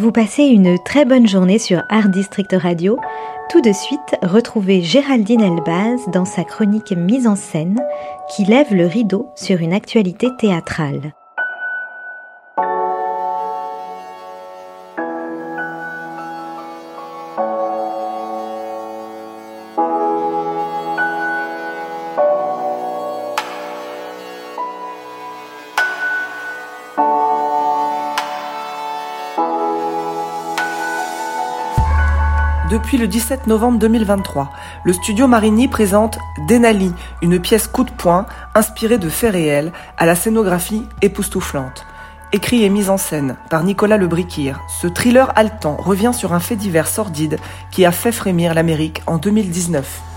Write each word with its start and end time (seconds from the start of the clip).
Vous 0.00 0.12
passez 0.12 0.44
une 0.44 0.82
très 0.82 1.04
bonne 1.04 1.28
journée 1.28 1.58
sur 1.58 1.82
Art 1.90 2.08
District 2.08 2.54
Radio. 2.54 2.96
Tout 3.50 3.60
de 3.60 3.70
suite, 3.70 4.16
retrouvez 4.22 4.80
Géraldine 4.80 5.42
Elbaz 5.42 6.00
dans 6.10 6.24
sa 6.24 6.42
chronique 6.42 6.92
mise 6.92 7.26
en 7.26 7.36
scène 7.36 7.78
qui 8.34 8.46
lève 8.46 8.74
le 8.74 8.86
rideau 8.86 9.28
sur 9.36 9.58
une 9.58 9.74
actualité 9.74 10.28
théâtrale. 10.38 11.12
Depuis 32.70 32.98
le 32.98 33.08
17 33.08 33.48
novembre 33.48 33.80
2023, 33.80 34.52
le 34.84 34.92
studio 34.92 35.26
Marigny 35.26 35.66
présente 35.66 36.20
Denali, 36.46 36.92
une 37.20 37.40
pièce 37.40 37.66
coup 37.66 37.82
de 37.82 37.90
poing 37.90 38.26
inspirée 38.54 38.98
de 38.98 39.08
faits 39.08 39.32
réels 39.32 39.72
à 39.98 40.06
la 40.06 40.14
scénographie 40.14 40.84
époustouflante. 41.02 41.84
Écrit 42.32 42.62
et 42.62 42.68
mis 42.68 42.88
en 42.88 42.96
scène 42.96 43.34
par 43.50 43.64
Nicolas 43.64 43.96
Lebriquir, 43.96 44.60
ce 44.80 44.86
thriller 44.86 45.32
haletant 45.34 45.78
revient 45.78 46.12
sur 46.14 46.32
un 46.32 46.38
fait 46.38 46.54
divers 46.54 46.86
sordide 46.86 47.40
qui 47.72 47.84
a 47.84 47.90
fait 47.90 48.12
frémir 48.12 48.54
l'Amérique 48.54 49.02
en 49.08 49.18
2019. 49.18 50.09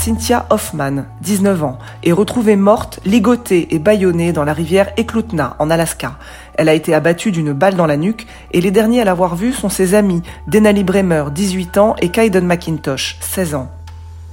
Cynthia 0.00 0.46
Hoffman, 0.48 1.04
19 1.20 1.62
ans, 1.62 1.78
est 2.02 2.12
retrouvée 2.12 2.56
morte, 2.56 3.00
ligotée 3.04 3.74
et 3.74 3.78
bâillonnée 3.78 4.32
dans 4.32 4.44
la 4.44 4.54
rivière 4.54 4.90
Eklutna, 4.96 5.56
en 5.58 5.68
Alaska. 5.68 6.14
Elle 6.54 6.70
a 6.70 6.74
été 6.74 6.94
abattue 6.94 7.32
d'une 7.32 7.52
balle 7.52 7.74
dans 7.74 7.84
la 7.84 7.98
nuque 7.98 8.26
et 8.52 8.62
les 8.62 8.70
derniers 8.70 9.02
à 9.02 9.04
l'avoir 9.04 9.36
vue 9.36 9.52
sont 9.52 9.68
ses 9.68 9.94
amis, 9.94 10.22
Denali 10.46 10.84
Bremer, 10.84 11.24
18 11.30 11.76
ans, 11.76 11.96
et 12.00 12.08
Kaiden 12.08 12.46
McIntosh, 12.46 13.18
16 13.20 13.54
ans. 13.54 13.70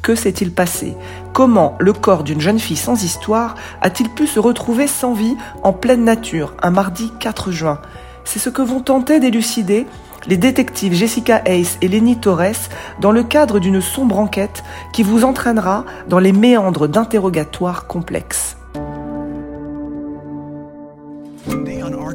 Que 0.02 0.16
s'est-il 0.16 0.54
passé? 0.54 0.96
Comment 1.34 1.76
le 1.80 1.92
corps 1.92 2.24
d'une 2.24 2.40
jeune 2.40 2.60
fille 2.60 2.78
sans 2.78 3.04
histoire 3.04 3.56
a-t-il 3.82 4.10
pu 4.10 4.26
se 4.26 4.40
retrouver 4.40 4.88
sans 4.88 5.12
vie 5.12 5.36
en 5.64 5.74
pleine 5.74 6.06
nature 6.06 6.54
un 6.62 6.72
mardi 6.72 7.12
4 7.20 7.52
juin? 7.52 7.82
C'est 8.24 8.40
ce 8.40 8.50
que 8.50 8.62
vont 8.62 8.80
tenter 8.80 9.20
d'élucider 9.20 9.86
les 10.26 10.38
détectives 10.38 10.94
Jessica 10.94 11.42
Hayes 11.46 11.78
et 11.82 11.88
Lenny 11.88 12.18
Torres 12.18 12.70
dans 13.00 13.12
le 13.12 13.24
cadre 13.24 13.60
d'une 13.60 13.82
sombre 13.82 14.18
enquête 14.18 14.64
qui 14.94 15.04
vous 15.04 15.24
entraînera 15.24 15.86
dans 16.08 16.20
les 16.20 16.32
méandres 16.32 16.88
d'interrogatoires 16.88 17.88
complexes. 17.88 18.58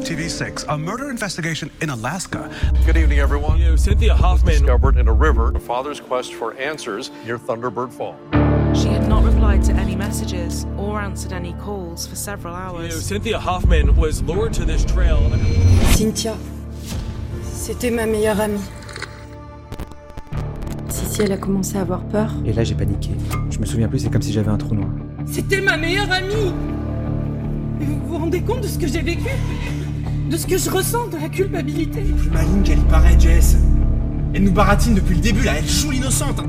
TV6, 0.03 0.67
a 0.69 0.77
murder 0.77 1.09
investigation 1.09 1.71
in 1.81 1.89
Alaska. 1.89 2.51
Good 2.85 2.97
evening, 2.97 3.21
everyone. 3.21 3.59
You, 3.59 3.77
Cynthia 3.77 4.15
Hoffman. 4.15 4.55
Discovered 4.55 4.97
in 4.97 5.07
a 5.07 5.13
river, 5.13 5.53
a 5.55 5.61
father's 5.61 6.01
quest 6.01 6.35
for 6.35 6.55
answers 6.59 7.11
near 7.25 7.39
Thunderbird 7.39 7.93
Fall. 7.93 8.17
She 8.75 8.89
had 8.89 9.09
not 9.09 9.23
replied 9.23 9.63
to 9.65 9.73
any 9.75 9.95
messages 9.95 10.67
or 10.77 11.01
answered 11.01 11.33
any 11.33 11.53
calls 11.55 12.07
for 12.07 12.17
several 12.17 12.55
hours. 12.55 12.93
You, 12.93 13.01
Cynthia 13.01 13.39
Hoffman 13.39 13.95
was 13.97 14.23
lured 14.23 14.53
to 14.55 14.65
this 14.65 14.85
trail. 14.85 15.21
Cynthia, 15.93 16.37
c'était 17.63 17.93
ma 17.93 18.07
meilleure 18.07 18.41
amie. 18.41 18.59
Si, 20.89 21.23
elle 21.23 21.31
a 21.31 21.37
commencé 21.37 21.77
à 21.77 21.83
avoir 21.83 22.03
peur. 22.05 22.35
Et 22.45 22.53
là, 22.53 22.65
j'ai 22.65 22.75
paniqué. 22.75 23.11
Je 23.51 23.59
me 23.59 23.67
souviens 23.67 23.87
plus, 23.87 24.01
c'est 24.01 24.11
comme 24.11 24.23
si 24.23 24.33
j'avais 24.33 24.51
un 24.51 24.57
trou 24.57 24.75
noir. 24.75 24.89
C'était 25.27 25.61
ma 25.61 25.77
meilleure 25.77 26.11
amie 26.11 26.53
Vous 27.81 28.01
vous 28.09 28.19
rendez 28.19 28.41
compte 28.41 28.63
de 28.63 28.67
ce 28.67 28.79
que 28.79 28.89
j'ai 28.89 29.03
vécu? 29.03 29.29
De 30.29 30.37
ce 30.37 30.47
que 30.47 30.59
je 30.59 30.71
ressens, 30.71 31.09
de 31.09 31.19
la 31.19 31.29
culpabilité? 31.29 32.01
Plus 32.01 32.31
maligne 32.31 32.63
qu'elle 32.63 32.81
y 32.81 32.85
paraît, 32.85 33.21
Jess. 33.21 33.59
Elle 34.35 34.43
nous 34.43 34.53
baratine 34.53 34.95
depuis 34.95 35.15
le 35.15 35.21
début, 35.21 35.45
là, 35.45 35.53
elle 35.59 35.69
joue 35.69 35.91
l'innocente. 35.93 36.43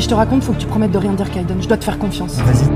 Si 0.00 0.04
je 0.04 0.08
te 0.08 0.14
raconte, 0.14 0.42
faut 0.42 0.54
que 0.54 0.58
tu 0.58 0.66
promettes 0.66 0.92
de 0.92 0.98
rien 0.98 1.12
dire, 1.12 1.30
Kaiden. 1.30 1.60
Je 1.60 1.68
dois 1.68 1.76
te 1.76 1.84
faire 1.84 1.98
confiance. 1.98 2.36
Vas-y. 2.36 2.70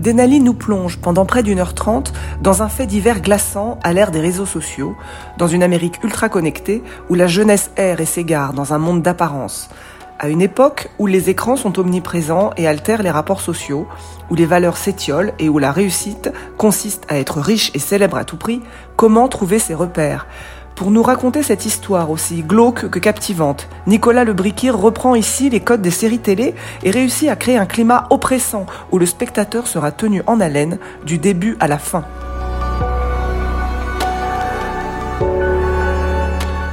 Denali 0.00 0.40
nous 0.40 0.54
plonge 0.54 0.98
pendant 0.98 1.24
près 1.24 1.44
d'une 1.44 1.60
heure 1.60 1.72
trente 1.72 2.12
dans 2.42 2.64
un 2.64 2.68
fait 2.68 2.86
divers 2.86 3.20
glaçant 3.20 3.78
à 3.84 3.92
l'ère 3.92 4.10
des 4.10 4.18
réseaux 4.18 4.44
sociaux, 4.44 4.96
dans 5.38 5.46
une 5.46 5.62
Amérique 5.62 6.02
ultra 6.02 6.28
connectée 6.28 6.82
où 7.08 7.14
la 7.14 7.28
jeunesse 7.28 7.70
erre 7.76 8.00
et 8.00 8.06
s'égare 8.06 8.54
dans 8.54 8.74
un 8.74 8.78
monde 8.78 9.02
d'apparence. 9.02 9.70
À 10.18 10.28
une 10.28 10.42
époque 10.42 10.90
où 10.98 11.06
les 11.06 11.30
écrans 11.30 11.56
sont 11.56 11.78
omniprésents 11.78 12.50
et 12.56 12.66
altèrent 12.66 13.04
les 13.04 13.10
rapports 13.10 13.40
sociaux, 13.40 13.86
où 14.30 14.34
les 14.34 14.46
valeurs 14.46 14.76
s'étiolent 14.76 15.32
et 15.38 15.48
où 15.48 15.60
la 15.60 15.70
réussite 15.70 16.32
consiste 16.58 17.06
à 17.08 17.18
être 17.18 17.40
riche 17.40 17.70
et 17.74 17.78
célèbre 17.78 18.16
à 18.16 18.24
tout 18.24 18.36
prix, 18.36 18.62
comment 18.96 19.28
trouver 19.28 19.60
ses 19.60 19.74
repères? 19.74 20.26
Pour 20.74 20.90
nous 20.90 21.02
raconter 21.02 21.42
cette 21.42 21.66
histoire 21.66 22.10
aussi 22.10 22.42
glauque 22.42 22.90
que 22.90 22.98
captivante, 22.98 23.68
Nicolas 23.86 24.24
Lebriquir 24.24 24.76
reprend 24.76 25.14
ici 25.14 25.48
les 25.48 25.60
codes 25.60 25.82
des 25.82 25.90
séries 25.90 26.18
télé 26.18 26.54
et 26.82 26.90
réussit 26.90 27.28
à 27.28 27.36
créer 27.36 27.56
un 27.56 27.66
climat 27.66 28.06
oppressant 28.10 28.66
où 28.90 28.98
le 28.98 29.06
spectateur 29.06 29.66
sera 29.68 29.92
tenu 29.92 30.22
en 30.26 30.40
haleine 30.40 30.78
du 31.06 31.18
début 31.18 31.56
à 31.60 31.68
la 31.68 31.78
fin. 31.78 32.04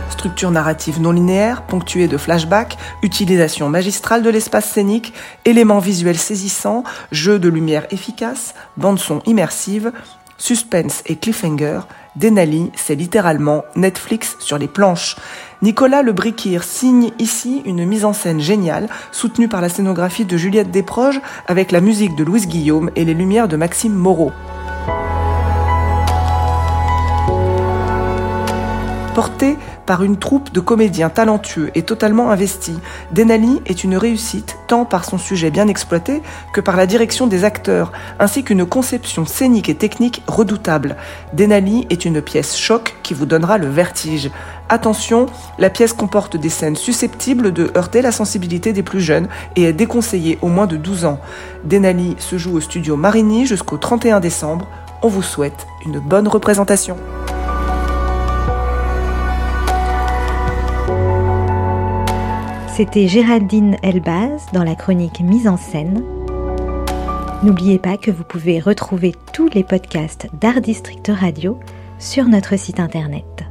Structure 0.09 0.51
narrative 0.51 1.01
non 1.01 1.11
linéaire, 1.11 1.63
ponctuée 1.63 2.07
de 2.07 2.17
flashbacks, 2.17 2.77
utilisation 3.01 3.69
magistrale 3.69 4.21
de 4.21 4.29
l'espace 4.29 4.69
scénique, 4.69 5.13
éléments 5.45 5.79
visuels 5.79 6.17
saisissants, 6.17 6.83
jeu 7.11 7.39
de 7.39 7.49
lumière 7.49 7.87
efficace, 7.89 8.53
bande 8.77 8.99
son 8.99 9.21
immersive, 9.25 9.91
suspense 10.41 11.03
et 11.05 11.15
cliffhanger, 11.15 11.81
Denali, 12.15 12.71
c'est 12.75 12.95
littéralement 12.95 13.63
Netflix 13.75 14.35
sur 14.39 14.57
les 14.57 14.67
planches. 14.67 15.15
Nicolas 15.61 16.01
Le 16.01 16.11
Briquir 16.11 16.63
signe 16.63 17.11
ici 17.19 17.61
une 17.65 17.85
mise 17.85 18.03
en 18.03 18.13
scène 18.13 18.41
géniale, 18.41 18.89
soutenue 19.11 19.47
par 19.47 19.61
la 19.61 19.69
scénographie 19.69 20.25
de 20.25 20.37
Juliette 20.37 20.71
Desproges, 20.71 21.21
avec 21.47 21.71
la 21.71 21.79
musique 21.79 22.15
de 22.15 22.23
Louise 22.23 22.47
Guillaume 22.47 22.89
et 22.95 23.05
les 23.05 23.13
lumières 23.13 23.47
de 23.47 23.55
Maxime 23.55 23.93
Moreau. 23.93 24.31
Porté 29.13 29.57
par 29.85 30.03
une 30.03 30.17
troupe 30.17 30.53
de 30.53 30.61
comédiens 30.61 31.09
talentueux 31.09 31.69
et 31.75 31.81
totalement 31.81 32.31
investis, 32.31 32.77
Denali 33.11 33.61
est 33.65 33.83
une 33.83 33.97
réussite 33.97 34.57
tant 34.67 34.85
par 34.85 35.03
son 35.03 35.17
sujet 35.17 35.51
bien 35.51 35.67
exploité 35.67 36.21
que 36.53 36.61
par 36.61 36.77
la 36.77 36.85
direction 36.85 37.27
des 37.27 37.43
acteurs, 37.43 37.91
ainsi 38.19 38.45
qu'une 38.45 38.65
conception 38.65 39.25
scénique 39.25 39.67
et 39.67 39.75
technique 39.75 40.23
redoutable. 40.27 40.95
Denali 41.33 41.87
est 41.89 42.05
une 42.05 42.21
pièce 42.21 42.55
choc 42.55 42.95
qui 43.03 43.13
vous 43.13 43.25
donnera 43.25 43.57
le 43.57 43.67
vertige. 43.67 44.31
Attention, 44.69 45.25
la 45.59 45.69
pièce 45.69 45.91
comporte 45.91 46.37
des 46.37 46.49
scènes 46.49 46.77
susceptibles 46.77 47.51
de 47.51 47.69
heurter 47.75 48.01
la 48.01 48.13
sensibilité 48.13 48.71
des 48.71 48.83
plus 48.83 49.01
jeunes 49.01 49.27
et 49.57 49.63
est 49.63 49.73
déconseillée 49.73 50.39
au 50.41 50.47
moins 50.47 50.67
de 50.67 50.77
12 50.77 51.03
ans. 51.03 51.19
Denali 51.65 52.15
se 52.17 52.37
joue 52.37 52.55
au 52.55 52.61
studio 52.61 52.95
Marigny 52.95 53.45
jusqu'au 53.45 53.75
31 53.75 54.21
décembre. 54.21 54.69
On 55.01 55.09
vous 55.09 55.23
souhaite 55.23 55.67
une 55.85 55.99
bonne 55.99 56.29
représentation. 56.29 56.95
C'était 62.73 63.09
Géraldine 63.09 63.75
Elbaz 63.83 64.45
dans 64.53 64.63
la 64.63 64.75
chronique 64.75 65.19
Mise 65.19 65.45
en 65.45 65.57
scène. 65.57 66.05
N'oubliez 67.43 67.79
pas 67.79 67.97
que 67.97 68.11
vous 68.11 68.23
pouvez 68.23 68.61
retrouver 68.61 69.13
tous 69.33 69.49
les 69.49 69.65
podcasts 69.65 70.29
d'Art 70.39 70.61
District 70.61 71.11
Radio 71.13 71.59
sur 71.99 72.25
notre 72.25 72.57
site 72.57 72.79
internet. 72.79 73.50